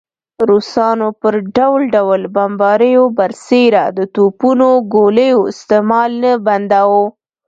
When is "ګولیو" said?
4.93-5.39